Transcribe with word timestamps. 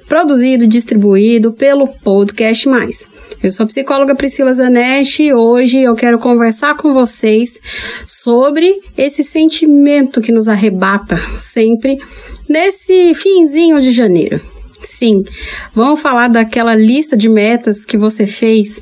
produzido 0.09 0.65
e 0.65 0.67
distribuído 0.67 1.53
pelo 1.53 1.87
Podcast 1.87 2.67
Mais. 2.71 3.07
Eu 3.43 3.53
sou 3.53 3.65
a 3.65 3.67
psicóloga 3.67 4.15
Priscila 4.15 4.55
Zanetti 4.55 5.25
e 5.25 5.35
hoje 5.35 5.79
eu 5.79 5.95
quero 5.95 6.19
conversar 6.19 6.79
com 6.79 6.95
vocês 6.95 7.61
sobre 8.07 8.81
esse 8.97 9.23
sentimento 9.23 10.23
que 10.23 10.33
nos 10.33 10.49
arrebata 10.49 11.19
sempre 11.37 11.99
nesse 12.49 13.13
finzinho 13.13 13.79
de 13.83 13.91
janeiro. 13.91 14.41
Sim, 14.83 15.25
vamos 15.75 16.01
falar 16.01 16.29
daquela 16.29 16.75
lista 16.75 17.17
de 17.17 17.29
metas 17.29 17.85
que 17.85 17.97
você 17.97 18.27
fez 18.27 18.81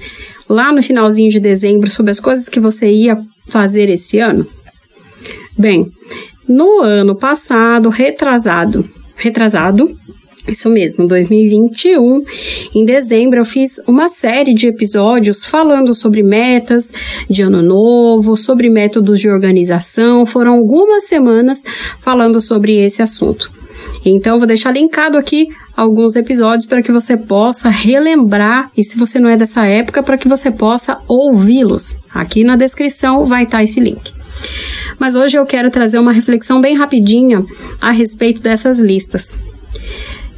lá 0.48 0.72
no 0.72 0.82
finalzinho 0.82 1.30
de 1.30 1.38
dezembro 1.38 1.90
sobre 1.90 2.10
as 2.10 2.20
coisas 2.20 2.48
que 2.48 2.58
você 2.58 2.90
ia 2.90 3.18
fazer 3.46 3.88
esse 3.88 4.18
ano? 4.18 4.46
Bem, 5.58 5.90
no 6.48 6.80
ano 6.80 7.14
passado, 7.14 7.88
retrasado, 7.90 8.88
retrasado, 9.16 9.96
isso 10.48 10.70
mesmo, 10.70 11.06
2021, 11.06 12.24
em 12.74 12.84
dezembro 12.84 13.38
eu 13.40 13.44
fiz 13.44 13.78
uma 13.86 14.08
série 14.08 14.54
de 14.54 14.66
episódios 14.66 15.44
falando 15.44 15.94
sobre 15.94 16.22
metas 16.22 16.90
de 17.28 17.42
ano 17.42 17.62
novo, 17.62 18.36
sobre 18.36 18.70
métodos 18.70 19.20
de 19.20 19.28
organização. 19.28 20.24
Foram 20.24 20.54
algumas 20.54 21.04
semanas 21.04 21.62
falando 22.00 22.40
sobre 22.40 22.78
esse 22.78 23.02
assunto. 23.02 23.59
Então, 24.04 24.38
vou 24.38 24.46
deixar 24.46 24.72
linkado 24.72 25.18
aqui 25.18 25.48
alguns 25.76 26.16
episódios 26.16 26.66
para 26.66 26.82
que 26.82 26.92
você 26.92 27.16
possa 27.16 27.68
relembrar 27.68 28.70
e 28.76 28.82
se 28.82 28.96
você 28.96 29.18
não 29.18 29.28
é 29.28 29.36
dessa 29.36 29.66
época, 29.66 30.02
para 30.02 30.18
que 30.18 30.28
você 30.28 30.50
possa 30.50 30.98
ouvi-los. 31.06 31.96
Aqui 32.14 32.44
na 32.44 32.56
descrição 32.56 33.26
vai 33.26 33.44
estar 33.44 33.62
esse 33.62 33.80
link. 33.80 34.12
Mas 34.98 35.16
hoje 35.16 35.36
eu 35.36 35.46
quero 35.46 35.70
trazer 35.70 35.98
uma 35.98 36.12
reflexão 36.12 36.60
bem 36.60 36.76
rapidinha 36.76 37.44
a 37.80 37.90
respeito 37.90 38.42
dessas 38.42 38.80
listas. 38.80 39.40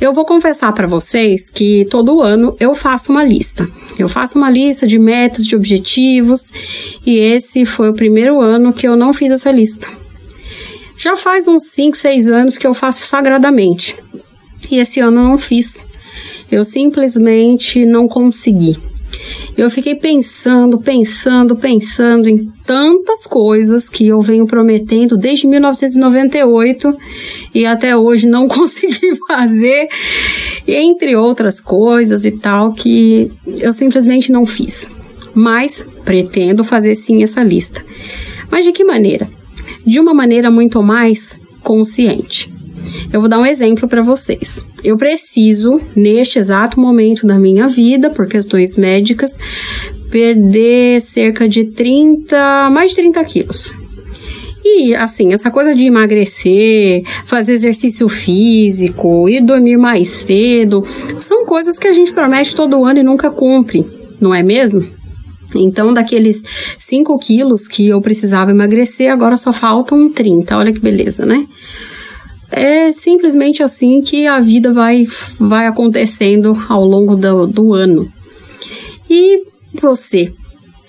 Eu 0.01 0.12
vou 0.12 0.25
confessar 0.25 0.73
para 0.73 0.89
vocês 0.89 1.48
que 1.48 1.86
todo 1.89 2.20
ano 2.20 2.56
eu 2.58 2.75
faço 2.75 3.12
uma 3.12 3.23
lista. 3.23 3.69
Eu 3.97 4.08
faço 4.08 4.36
uma 4.36 4.51
lista 4.51 4.84
de 4.84 4.98
metas, 4.98 5.47
de 5.47 5.55
objetivos, 5.55 6.53
e 7.06 7.20
esse 7.20 7.64
foi 7.64 7.91
o 7.91 7.95
primeiro 7.95 8.41
ano 8.41 8.73
que 8.73 8.86
eu 8.86 8.97
não 8.97 9.12
fiz 9.12 9.31
essa 9.31 9.53
lista. 9.53 9.86
Já 11.03 11.17
faz 11.17 11.48
uns 11.48 11.64
5, 11.64 11.97
6 11.97 12.31
anos 12.31 12.56
que 12.56 12.64
eu 12.64 12.72
faço 12.72 13.05
sagradamente. 13.05 13.97
E 14.70 14.78
esse 14.78 15.00
ano 15.00 15.19
eu 15.19 15.25
não 15.25 15.36
fiz. 15.36 15.84
Eu 16.48 16.64
simplesmente 16.64 17.84
não 17.84 18.06
consegui. 18.06 18.78
Eu 19.58 19.69
fiquei 19.69 19.97
pensando, 19.97 20.78
pensando, 20.78 21.56
pensando 21.56 22.28
em 22.28 22.47
tantas 22.64 23.27
coisas 23.27 23.89
que 23.89 24.06
eu 24.06 24.20
venho 24.23 24.47
prometendo 24.47 25.17
desde 25.17 25.48
1998 25.48 26.97
e 27.53 27.67
até 27.67 27.97
hoje 27.97 28.28
não 28.28 28.47
consegui 28.48 29.19
fazer, 29.27 29.89
entre 30.69 31.17
outras 31.17 31.61
coisas 31.61 32.25
e 32.25 32.30
tal, 32.30 32.75
que 32.75 33.28
eu 33.58 33.73
simplesmente 33.73 34.30
não 34.30 34.47
fiz. 34.47 34.95
Mas 35.34 35.84
pretendo 36.05 36.62
fazer 36.62 36.95
sim 36.95 37.25
essa 37.25 37.42
lista. 37.42 37.84
Mas 38.48 38.64
de 38.64 38.70
que 38.70 38.84
maneira? 38.84 39.28
De 39.86 40.00
uma 40.00 40.14
maneira 40.14 40.50
muito 40.50 40.83
mais 40.83 41.38
consciente. 41.62 42.52
Eu 43.12 43.20
vou 43.20 43.28
dar 43.28 43.38
um 43.38 43.47
exemplo 43.47 43.89
para 43.89 44.02
vocês. 44.02 44.64
Eu 44.83 44.97
preciso, 44.97 45.80
neste 45.94 46.39
exato 46.39 46.80
momento 46.80 47.27
da 47.27 47.39
minha 47.39 47.69
vida, 47.69 48.11
por 48.11 48.27
questões 48.27 48.77
médicas, 48.77 49.39
perder 50.11 51.00
cerca 51.00 51.48
de 51.48 51.64
30, 51.64 52.70
mais 52.70 52.91
de 52.91 52.97
30 52.97 53.24
quilos. 53.24 53.74
E 54.64 54.95
assim, 54.95 55.33
essa 55.33 55.51
coisa 55.51 55.74
de 55.74 55.86
emagrecer, 55.86 57.02
fazer 57.27 57.52
exercício 57.52 58.08
físico, 58.08 59.28
ir 59.28 59.42
dormir 59.42 59.77
mais 59.77 60.08
cedo, 60.08 60.84
são 61.18 61.45
coisas 61.45 61.78
que 61.78 61.89
a 61.89 61.92
gente 61.92 62.12
promete 62.12 62.55
todo 62.55 62.84
ano 62.84 63.01
e 63.01 63.02
nunca 63.02 63.30
cumpre, 63.30 63.84
não 64.20 64.34
é 64.34 64.42
mesmo? 64.42 64.86
Então, 65.58 65.92
daqueles 65.92 66.42
5 66.79 67.18
quilos 67.18 67.68
que 67.68 67.89
eu 67.89 68.01
precisava 68.01 68.51
emagrecer, 68.51 69.13
agora 69.13 69.36
só 69.36 69.52
faltam 69.52 70.11
30. 70.11 70.57
Olha 70.57 70.73
que 70.73 70.80
beleza, 70.80 71.27
né? 71.27 71.46
é 72.52 72.92
simplesmente 72.92 73.63
assim 73.63 74.02
que 74.02 74.27
a 74.27 74.39
vida 74.39 74.74
vai, 74.74 75.07
vai 75.40 75.67
acontecendo 75.67 76.52
ao 76.68 76.85
longo 76.85 77.17
do, 77.17 77.46
do 77.46 77.73
ano. 77.73 78.07
E 79.08 79.42
você? 79.73 80.33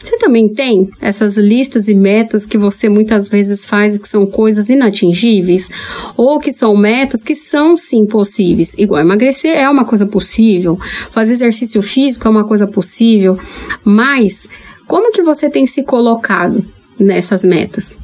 Você 0.03 0.18
também 0.18 0.50
tem 0.50 0.90
essas 1.00 1.38
listas 1.38 1.88
e 1.88 1.96
metas 1.96 2.46
que 2.46 2.58
você 2.58 2.90
muitas 2.90 3.30
vezes 3.30 3.66
faz 3.66 3.97
que 3.97 4.08
são 4.08 4.25
coisas 4.28 4.69
inatingíveis? 4.69 5.69
Ou 6.18 6.40
que 6.40 6.52
são 6.52 6.75
metas 6.75 7.24
que 7.24 7.34
são 7.34 7.78
sim 7.78 8.06
possíveis? 8.06 8.75
Igual 8.78 9.02
emagrecer 9.02 9.58
é 9.58 9.69
uma 9.69 9.86
coisa 9.86 10.06
possível, 10.06 10.78
fazer 11.12 11.34
exercício 11.34 11.81
físico 11.81 12.28
é 12.28 12.31
uma 12.31 12.44
coisa 12.44 12.68
possível, 12.68 13.40
mas 13.84 14.47
como 14.86 15.12
que 15.12 15.24
você 15.24 15.50
tem 15.50 15.66
se 15.66 15.84
colocado 15.84 16.63
nessas 17.00 17.46
metas? 17.46 17.97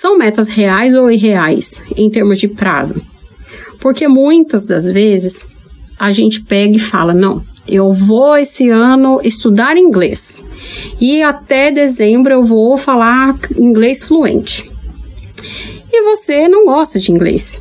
são 0.00 0.16
metas 0.16 0.48
reais 0.48 0.94
ou 0.94 1.10
irreais 1.10 1.82
em 1.94 2.08
termos 2.08 2.38
de 2.38 2.48
prazo? 2.48 3.02
Porque 3.78 4.08
muitas 4.08 4.64
das 4.64 4.90
vezes 4.90 5.46
a 5.98 6.10
gente 6.10 6.42
pega 6.42 6.76
e 6.76 6.78
fala: 6.78 7.12
não, 7.12 7.44
eu 7.66 7.92
vou 7.92 8.36
esse 8.36 8.68
ano 8.68 9.20
estudar 9.22 9.76
inglês 9.76 10.44
e 11.00 11.22
até 11.22 11.70
dezembro 11.70 12.32
eu 12.32 12.42
vou 12.42 12.76
falar 12.76 13.36
inglês 13.56 14.04
fluente. 14.04 14.70
E 15.92 16.02
você 16.02 16.48
não 16.48 16.64
gosta 16.64 16.98
de 16.98 17.12
inglês. 17.12 17.60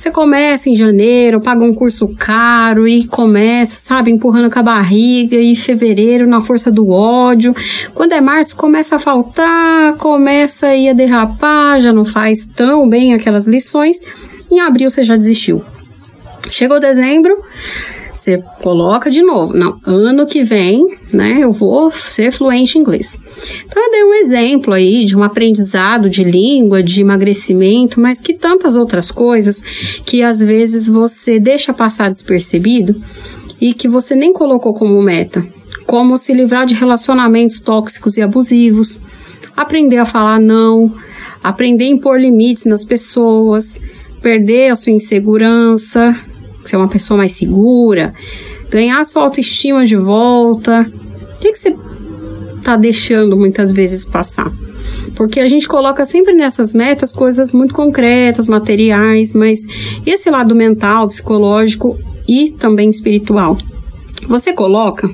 Você 0.00 0.10
começa 0.10 0.70
em 0.70 0.74
janeiro, 0.74 1.42
paga 1.42 1.62
um 1.62 1.74
curso 1.74 2.08
caro 2.08 2.88
e 2.88 3.06
começa, 3.06 3.82
sabe, 3.82 4.10
empurrando 4.10 4.50
com 4.50 4.58
a 4.58 4.62
barriga 4.62 5.36
e 5.36 5.54
fevereiro 5.54 6.26
na 6.26 6.40
força 6.40 6.70
do 6.70 6.88
ódio. 6.88 7.54
Quando 7.94 8.12
é 8.12 8.20
março, 8.20 8.56
começa 8.56 8.96
a 8.96 8.98
faltar, 8.98 9.94
começa 9.98 10.68
a 10.68 10.74
ir 10.74 10.88
a 10.88 10.94
derrapar, 10.94 11.78
já 11.80 11.92
não 11.92 12.06
faz 12.06 12.46
tão 12.46 12.88
bem 12.88 13.12
aquelas 13.12 13.46
lições. 13.46 13.98
Em 14.50 14.58
abril 14.58 14.88
você 14.88 15.02
já 15.02 15.16
desistiu. 15.16 15.62
Chegou 16.50 16.80
dezembro, 16.80 17.36
você 18.14 18.38
coloca 18.60 19.10
de 19.10 19.22
novo. 19.22 19.54
Não, 19.54 19.78
ano 19.84 20.26
que 20.26 20.42
vem, 20.42 20.86
né, 21.12 21.38
eu 21.40 21.52
vou 21.52 21.90
ser 21.90 22.32
fluente 22.32 22.76
em 22.76 22.80
inglês. 22.80 23.18
Então, 23.66 23.82
eu 23.82 23.90
dei 23.90 24.04
um 24.04 24.14
exemplo 24.14 24.74
aí 24.74 25.04
de 25.04 25.16
um 25.16 25.22
aprendizado 25.22 26.08
de 26.08 26.24
língua, 26.24 26.82
de 26.82 27.00
emagrecimento, 27.00 28.00
mas 28.00 28.20
que 28.20 28.34
tantas 28.34 28.76
outras 28.76 29.10
coisas 29.10 29.62
que 30.04 30.22
às 30.22 30.40
vezes 30.40 30.86
você 30.86 31.38
deixa 31.38 31.72
passar 31.72 32.10
despercebido 32.10 33.00
e 33.60 33.74
que 33.74 33.88
você 33.88 34.14
nem 34.14 34.32
colocou 34.32 34.74
como 34.74 35.00
meta. 35.02 35.44
Como 35.86 36.16
se 36.16 36.32
livrar 36.32 36.66
de 36.66 36.74
relacionamentos 36.74 37.60
tóxicos 37.60 38.16
e 38.16 38.22
abusivos, 38.22 39.00
aprender 39.56 39.98
a 39.98 40.06
falar 40.06 40.40
não, 40.40 40.92
aprender 41.42 41.84
a 41.84 41.88
impor 41.88 42.18
limites 42.18 42.64
nas 42.64 42.84
pessoas, 42.84 43.80
perder 44.22 44.70
a 44.70 44.76
sua 44.76 44.92
insegurança, 44.92 46.16
ser 46.70 46.76
uma 46.76 46.88
pessoa 46.88 47.18
mais 47.18 47.32
segura, 47.32 48.14
ganhar 48.70 49.04
sua 49.04 49.24
autoestima 49.24 49.84
de 49.84 49.96
volta. 49.96 50.90
O 51.34 51.38
que, 51.38 51.52
que 51.52 51.58
você 51.58 51.74
está 52.56 52.76
deixando 52.76 53.36
muitas 53.36 53.72
vezes 53.72 54.04
passar? 54.04 54.50
Porque 55.14 55.40
a 55.40 55.48
gente 55.48 55.68
coloca 55.68 56.04
sempre 56.04 56.32
nessas 56.32 56.72
metas 56.72 57.12
coisas 57.12 57.52
muito 57.52 57.74
concretas, 57.74 58.48
materiais, 58.48 59.34
mas 59.34 59.60
esse 60.06 60.30
lado 60.30 60.54
mental, 60.54 61.08
psicológico 61.08 61.98
e 62.28 62.50
também 62.50 62.88
espiritual. 62.88 63.58
Você 64.28 64.52
coloca, 64.52 65.10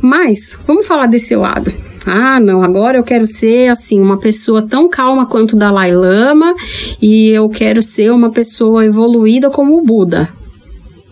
mas 0.00 0.58
vamos 0.66 0.86
falar 0.86 1.06
desse 1.06 1.36
lado. 1.36 1.72
Ah, 2.06 2.40
não, 2.40 2.62
agora 2.62 2.96
eu 2.98 3.02
quero 3.02 3.26
ser 3.26 3.68
assim, 3.68 4.00
uma 4.00 4.18
pessoa 4.18 4.62
tão 4.62 4.88
calma 4.88 5.26
quanto 5.26 5.56
Dalai 5.56 5.94
Lama 5.94 6.54
e 7.02 7.28
eu 7.28 7.48
quero 7.50 7.82
ser 7.82 8.10
uma 8.10 8.30
pessoa 8.30 8.84
evoluída 8.84 9.50
como 9.50 9.76
o 9.76 9.82
Buda. 9.82 10.28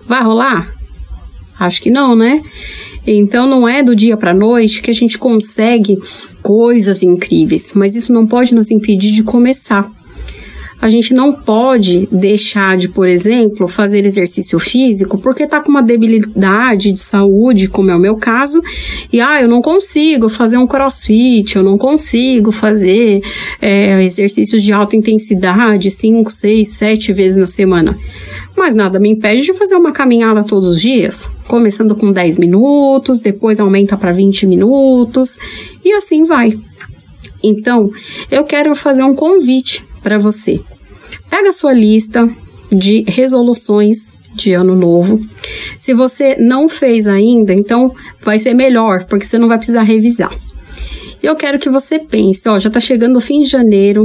Vai 0.06 0.23
rolar? 0.23 0.73
Acho 1.58 1.82
que 1.82 1.91
não, 1.91 2.14
né? 2.14 2.41
Então 3.06 3.47
não 3.47 3.69
é 3.69 3.82
do 3.82 3.94
dia 3.94 4.17
para 4.17 4.35
noite 4.35 4.82
que 4.82 4.91
a 4.91 4.94
gente 4.94 5.17
consegue 5.17 5.99
coisas 6.43 7.03
incríveis, 7.03 7.73
mas 7.75 7.94
isso 7.94 8.12
não 8.12 8.26
pode 8.26 8.55
nos 8.55 8.70
impedir 8.70 9.12
de 9.12 9.23
começar. 9.23 9.91
A 10.81 10.91
gente 10.91 11.14
não 11.14 11.32
pode 11.32 12.06
deixar 12.12 12.76
de, 12.76 12.88
por 12.88 13.08
exemplo, 13.08 13.67
fazer 13.67 14.05
exercício 14.05 14.58
físico 14.58 15.17
porque 15.17 15.44
está 15.44 15.61
com 15.61 15.70
uma 15.70 15.82
debilidade 15.82 16.93
de 16.93 17.00
saúde, 17.00 17.67
como 17.67 17.91
é 17.91 17.97
o 17.97 17.99
meu 17.99 18.17
caso, 18.17 18.61
e 19.11 19.20
ah, 19.20 19.41
eu 19.41 19.49
não 19.49 19.62
consigo 19.62 20.29
fazer 20.29 20.58
um 20.58 20.67
crossfit, 20.67 21.56
eu 21.56 21.62
não 21.62 21.79
consigo 21.79 22.53
fazer 22.53 23.23
é, 23.61 24.05
exercícios 24.05 24.62
de 24.62 24.73
alta 24.73 24.94
intensidade 24.94 25.91
5, 25.91 26.31
6, 26.31 26.69
7 26.69 27.12
vezes 27.12 27.37
na 27.37 27.47
semana. 27.47 27.99
Mas 28.56 28.75
nada 28.75 28.99
me 28.99 29.11
impede 29.11 29.43
de 29.43 29.55
fazer 29.55 29.76
uma 29.76 29.93
caminhada 29.93 30.43
todos 30.43 30.70
os 30.70 30.81
dias, 30.81 31.31
começando 31.47 31.94
com 31.94 32.11
10 32.11 32.38
minutos, 32.38 33.20
depois 33.20 33.61
aumenta 33.61 33.97
para 33.97 34.12
20 34.12 34.47
minutos 34.47 35.38
e 35.85 35.93
assim 35.93 36.25
vai. 36.25 36.58
Então, 37.43 37.91
eu 38.31 38.44
quero 38.44 38.75
fazer 38.75 39.03
um 39.03 39.14
convite 39.14 39.85
para 40.03 40.19
você. 40.19 40.61
Pega 41.29 41.50
a 41.50 41.53
sua 41.53 41.73
lista 41.73 42.29
de 42.73 43.05
resoluções 43.06 44.14
de 44.35 44.53
ano 44.53 44.75
novo. 44.75 45.20
Se 45.79 45.94
você 45.94 46.37
não 46.37 46.69
fez 46.69 47.06
ainda, 47.06 47.53
então 47.53 47.94
vai 48.23 48.38
ser 48.38 48.55
melhor, 48.55 49.05
porque 49.05 49.25
você 49.25 49.38
não 49.38 49.49
vai 49.49 49.58
precisar 49.58 49.82
revisar. 49.82 50.32
Eu 51.23 51.35
quero 51.35 51.58
que 51.58 51.70
você 51.70 51.99
pense, 51.99 52.49
ó, 52.49 52.58
já 52.58 52.70
tá 52.70 52.79
chegando 52.79 53.17
o 53.17 53.20
fim 53.20 53.43
de 53.43 53.49
janeiro, 53.49 54.05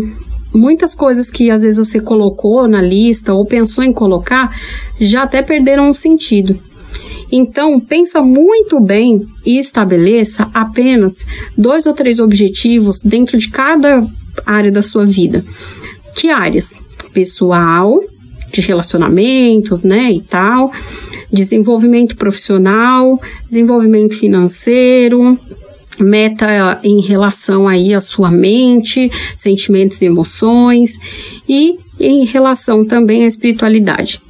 muitas 0.54 0.94
coisas 0.94 1.30
que 1.30 1.50
às 1.50 1.64
vezes 1.64 1.88
você 1.88 2.00
colocou 2.00 2.68
na 2.68 2.82
lista 2.82 3.34
ou 3.34 3.46
pensou 3.46 3.84
em 3.84 3.94
colocar 3.94 4.56
já 5.00 5.24
até 5.24 5.42
perderam 5.42 5.90
o 5.90 5.94
sentido. 5.94 6.60
Então, 7.32 7.80
pensa 7.80 8.22
muito 8.22 8.80
bem 8.80 9.26
e 9.46 9.58
estabeleça 9.58 10.50
apenas 10.54 11.26
dois 11.58 11.86
ou 11.86 11.94
três 11.94 12.20
objetivos 12.20 13.00
dentro 13.02 13.38
de 13.38 13.50
cada 13.50 14.06
área 14.46 14.72
da 14.72 14.82
sua 14.82 15.06
vida. 15.06 15.44
Que 16.14 16.30
áreas? 16.30 16.84
Pessoal, 17.14 18.02
de 18.52 18.60
relacionamentos, 18.60 19.84
né, 19.84 20.12
e 20.12 20.22
tal, 20.22 20.72
desenvolvimento 21.32 22.18
profissional, 22.18 23.20
desenvolvimento 23.48 24.18
financeiro, 24.18 25.40
meta 26.02 26.80
em 26.84 27.02
relação 27.02 27.68
aí 27.68 27.94
à 27.94 28.02
sua 28.02 28.32
mente, 28.32 29.12
sentimentos 29.36 30.02
e 30.02 30.06
emoções 30.06 31.00
e 31.48 31.78
em 32.00 32.26
relação 32.26 32.86
também 32.86 33.24
à 33.24 33.28
espiritualidade. 33.28 34.22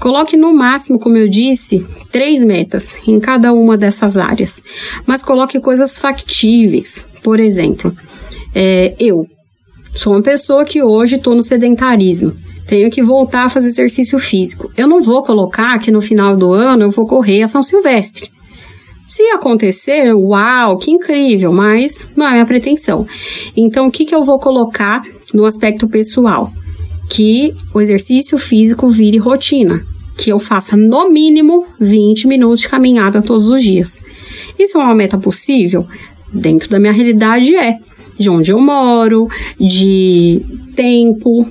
Coloque 0.00 0.36
no 0.36 0.54
máximo, 0.54 0.98
como 0.98 1.18
eu 1.18 1.28
disse, 1.28 1.84
três 2.10 2.42
metas 2.42 2.98
em 3.06 3.20
cada 3.20 3.52
uma 3.52 3.76
dessas 3.76 4.16
áreas, 4.16 4.62
mas 5.06 5.22
coloque 5.22 5.60
coisas 5.60 5.98
factíveis. 5.98 7.06
Por 7.22 7.38
exemplo, 7.38 7.94
é, 8.54 8.94
eu 8.98 9.26
sou 9.94 10.14
uma 10.14 10.22
pessoa 10.22 10.64
que 10.64 10.82
hoje 10.82 11.16
estou 11.16 11.34
no 11.34 11.42
sedentarismo, 11.42 12.32
tenho 12.66 12.88
que 12.88 13.02
voltar 13.02 13.44
a 13.44 13.48
fazer 13.48 13.68
exercício 13.68 14.18
físico. 14.18 14.70
Eu 14.76 14.88
não 14.88 15.02
vou 15.02 15.22
colocar 15.22 15.78
que 15.78 15.90
no 15.90 16.00
final 16.00 16.36
do 16.36 16.52
ano 16.52 16.84
eu 16.84 16.90
vou 16.90 17.04
correr 17.04 17.42
a 17.42 17.48
São 17.48 17.62
Silvestre. 17.62 18.30
Se 19.10 19.24
acontecer, 19.30 20.14
uau, 20.14 20.78
que 20.78 20.92
incrível, 20.92 21.52
mas 21.52 22.08
não 22.14 22.28
é 22.28 22.30
minha 22.30 22.46
pretensão. 22.46 23.04
Então, 23.56 23.88
o 23.88 23.90
que, 23.90 24.04
que 24.04 24.14
eu 24.14 24.22
vou 24.22 24.38
colocar 24.38 25.02
no 25.34 25.44
aspecto 25.44 25.88
pessoal? 25.88 26.48
Que 27.08 27.52
o 27.74 27.80
exercício 27.80 28.38
físico 28.38 28.88
vire 28.88 29.18
rotina, 29.18 29.84
que 30.16 30.30
eu 30.30 30.38
faça 30.38 30.76
no 30.76 31.10
mínimo 31.10 31.66
20 31.80 32.28
minutos 32.28 32.60
de 32.60 32.68
caminhada 32.68 33.20
todos 33.20 33.48
os 33.48 33.64
dias. 33.64 34.00
Isso 34.56 34.78
é 34.78 34.80
uma 34.80 34.94
meta 34.94 35.18
possível? 35.18 35.84
Dentro 36.32 36.70
da 36.70 36.78
minha 36.78 36.92
realidade 36.92 37.52
é. 37.56 37.78
De 38.16 38.30
onde 38.30 38.52
eu 38.52 38.60
moro, 38.60 39.26
de 39.58 40.40
tempo, 40.76 41.48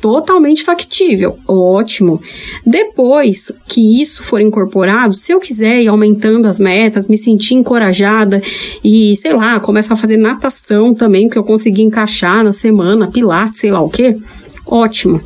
totalmente 0.00 0.62
factível, 0.62 1.38
ótimo. 1.46 2.20
Depois 2.64 3.52
que 3.66 4.00
isso 4.00 4.22
for 4.22 4.40
incorporado, 4.40 5.14
se 5.14 5.32
eu 5.32 5.40
quiser 5.40 5.82
ir 5.82 5.88
aumentando 5.88 6.46
as 6.46 6.60
metas, 6.60 7.08
me 7.08 7.16
sentir 7.16 7.54
encorajada 7.54 8.40
e, 8.82 9.16
sei 9.16 9.32
lá, 9.32 9.58
começar 9.60 9.94
a 9.94 9.96
fazer 9.96 10.16
natação 10.16 10.94
também, 10.94 11.28
que 11.28 11.36
eu 11.36 11.44
consegui 11.44 11.82
encaixar 11.82 12.44
na 12.44 12.52
semana, 12.52 13.10
pilates, 13.10 13.60
sei 13.60 13.70
lá 13.70 13.80
o 13.80 13.90
que, 13.90 14.16
ótimo. 14.66 15.20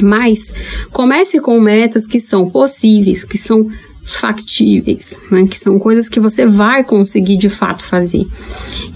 Mas 0.00 0.52
comece 0.92 1.40
com 1.40 1.58
metas 1.60 2.06
que 2.06 2.20
são 2.20 2.50
possíveis, 2.50 3.24
que 3.24 3.38
são 3.38 3.66
factíveis, 4.06 5.18
né? 5.30 5.46
que 5.46 5.58
são 5.58 5.78
coisas 5.78 6.08
que 6.08 6.20
você 6.20 6.46
vai 6.46 6.84
conseguir 6.84 7.36
de 7.36 7.48
fato 7.48 7.84
fazer. 7.84 8.24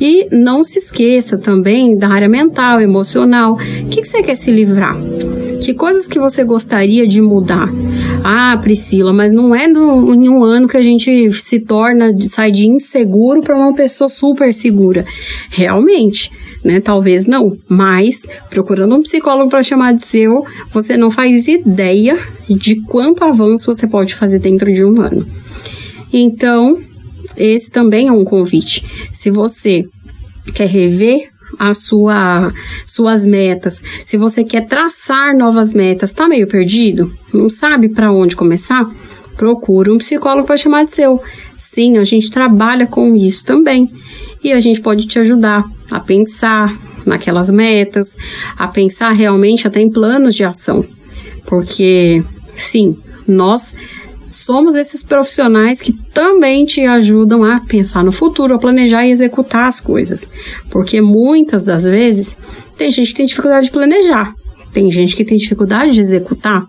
E 0.00 0.28
não 0.30 0.62
se 0.62 0.78
esqueça 0.78 1.36
também 1.36 1.96
da 1.96 2.08
área 2.08 2.28
mental, 2.28 2.80
emocional. 2.80 3.54
O 3.54 3.88
que, 3.88 4.00
que 4.00 4.08
você 4.08 4.22
quer 4.22 4.36
se 4.36 4.50
livrar? 4.50 4.96
Que 5.60 5.74
coisas 5.74 6.06
que 6.06 6.18
você 6.18 6.42
gostaria 6.42 7.06
de 7.06 7.20
mudar? 7.20 7.68
Ah, 8.24 8.58
Priscila, 8.60 9.12
mas 9.12 9.30
não 9.30 9.54
é 9.54 9.70
do, 9.70 10.14
em 10.14 10.28
um 10.28 10.42
ano 10.42 10.66
que 10.66 10.76
a 10.76 10.82
gente 10.82 11.30
se 11.32 11.60
torna, 11.60 12.14
sai 12.22 12.50
de 12.50 12.66
inseguro 12.66 13.40
para 13.40 13.56
uma 13.56 13.74
pessoa 13.74 14.08
super 14.08 14.54
segura. 14.54 15.04
Realmente, 15.50 16.32
né? 16.64 16.80
Talvez 16.80 17.26
não, 17.26 17.56
mas 17.68 18.22
procurando 18.48 18.96
um 18.96 19.02
psicólogo 19.02 19.50
para 19.50 19.62
chamar 19.62 19.94
de 19.94 20.06
seu, 20.06 20.44
você 20.72 20.96
não 20.96 21.10
faz 21.10 21.46
ideia 21.46 22.18
de 22.48 22.76
quanto 22.82 23.24
avanço 23.24 23.72
você 23.72 23.86
pode 23.86 24.14
fazer 24.14 24.38
dentro 24.38 24.72
de 24.72 24.84
um 24.84 25.00
ano. 25.00 25.26
Então, 26.12 26.78
esse 27.36 27.70
também 27.70 28.08
é 28.08 28.12
um 28.12 28.24
convite. 28.24 28.84
Se 29.12 29.30
você 29.30 29.84
quer 30.54 30.68
rever 30.68 31.29
a 31.60 31.74
sua 31.74 32.50
suas 32.86 33.26
metas, 33.26 33.82
se 34.06 34.16
você 34.16 34.42
quer 34.42 34.66
traçar 34.66 35.36
novas 35.36 35.74
metas, 35.74 36.10
tá 36.10 36.26
meio 36.26 36.46
perdido, 36.46 37.12
não 37.34 37.50
sabe 37.50 37.90
para 37.90 38.10
onde 38.10 38.34
começar, 38.34 38.90
procura 39.36 39.92
um 39.92 39.98
psicólogo 39.98 40.46
para 40.46 40.56
chamar 40.56 40.86
de 40.86 40.92
seu. 40.92 41.20
Sim, 41.54 41.98
a 41.98 42.04
gente 42.04 42.30
trabalha 42.30 42.86
com 42.86 43.14
isso 43.14 43.44
também 43.44 43.90
e 44.42 44.52
a 44.52 44.58
gente 44.58 44.80
pode 44.80 45.06
te 45.06 45.18
ajudar 45.18 45.62
a 45.90 46.00
pensar 46.00 46.78
naquelas 47.04 47.50
metas, 47.50 48.16
a 48.56 48.66
pensar 48.66 49.10
realmente 49.12 49.66
até 49.66 49.82
em 49.82 49.90
planos 49.90 50.34
de 50.34 50.44
ação. 50.44 50.82
Porque, 51.44 52.22
sim, 52.54 52.96
nós 53.28 53.74
somos 54.30 54.76
esses 54.76 55.02
profissionais 55.02 55.80
que 55.80 55.92
também 55.92 56.64
te 56.64 56.82
ajudam 56.82 57.44
a 57.44 57.60
pensar 57.60 58.04
no 58.04 58.12
futuro, 58.12 58.54
a 58.54 58.58
planejar 58.58 59.04
e 59.04 59.10
executar 59.10 59.66
as 59.66 59.80
coisas. 59.80 60.30
Porque 60.70 61.00
muitas 61.02 61.64
das 61.64 61.84
vezes 61.84 62.38
tem 62.78 62.90
gente 62.90 63.08
que 63.08 63.16
tem 63.16 63.26
dificuldade 63.26 63.66
de 63.66 63.72
planejar, 63.72 64.32
tem 64.72 64.90
gente 64.90 65.16
que 65.16 65.24
tem 65.24 65.36
dificuldade 65.36 65.92
de 65.92 66.00
executar. 66.00 66.64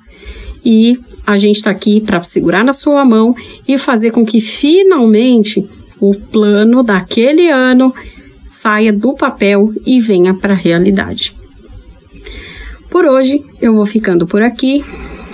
E 0.66 1.00
a 1.26 1.38
gente 1.38 1.58
está 1.58 1.72
aqui 1.72 2.02
para 2.02 2.22
segurar 2.22 2.64
na 2.64 2.74
sua 2.74 3.06
mão 3.06 3.36
e 3.68 3.78
fazer 3.78 4.12
com 4.12 4.26
que 4.26 4.42
finalmente 4.42 5.66
o 6.00 6.16
plano 6.16 6.84
daquele 6.84 7.50
ano 7.50 7.94
saia 8.48 8.92
do 8.92 9.14
papel 9.14 9.72
e 9.86 10.00
venha 10.00 10.34
para 10.34 10.54
a 10.54 10.58
realidade. 10.58 11.36
Por 12.90 13.06
hoje 13.06 13.44
eu 13.62 13.74
vou 13.74 13.86
ficando 13.86 14.28
por 14.28 14.42
aqui. 14.42 14.84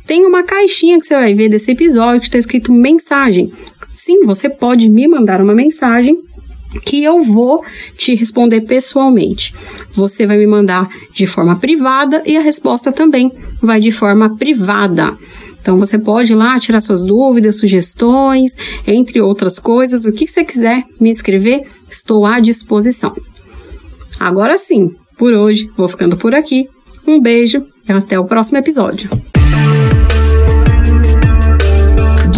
tem 0.06 0.24
uma 0.24 0.42
caixinha 0.42 0.98
que 0.98 1.04
você 1.06 1.14
vai 1.14 1.34
ver 1.34 1.50
desse 1.50 1.70
episódio 1.70 2.20
que 2.20 2.26
está 2.26 2.38
escrito 2.38 2.72
mensagem 2.72 3.52
sim, 4.00 4.24
você 4.24 4.48
pode 4.48 4.88
me 4.88 5.06
mandar 5.06 5.40
uma 5.40 5.54
mensagem 5.54 6.18
que 6.84 7.02
eu 7.02 7.22
vou 7.22 7.64
te 7.96 8.14
responder 8.14 8.62
pessoalmente. 8.62 9.54
Você 9.94 10.26
vai 10.26 10.38
me 10.38 10.46
mandar 10.46 10.88
de 11.12 11.26
forma 11.26 11.56
privada 11.56 12.22
e 12.24 12.36
a 12.36 12.40
resposta 12.40 12.92
também 12.92 13.32
vai 13.60 13.80
de 13.80 13.90
forma 13.90 14.36
privada. 14.36 15.16
Então 15.60 15.78
você 15.78 15.98
pode 15.98 16.32
ir 16.32 16.36
lá 16.36 16.58
tirar 16.58 16.80
suas 16.80 17.02
dúvidas, 17.02 17.58
sugestões, 17.58 18.56
entre 18.86 19.20
outras 19.20 19.58
coisas, 19.58 20.04
o 20.04 20.12
que 20.12 20.26
você 20.26 20.44
quiser 20.44 20.84
me 20.98 21.10
escrever, 21.10 21.66
estou 21.88 22.24
à 22.24 22.40
disposição. 22.40 23.14
Agora 24.18 24.56
sim, 24.56 24.94
por 25.18 25.32
hoje 25.32 25.70
vou 25.76 25.88
ficando 25.88 26.16
por 26.16 26.34
aqui. 26.34 26.68
Um 27.06 27.20
beijo 27.20 27.66
e 27.88 27.92
até 27.92 28.18
o 28.18 28.24
próximo 28.24 28.58
episódio. 28.58 29.10